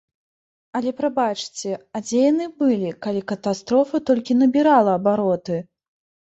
[0.79, 5.55] Але прабачце, а дзе яны былі, калі катастрофа толькі набірала абароты?